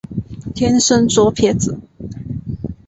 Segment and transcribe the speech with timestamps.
[0.55, 1.79] 天生左撇子。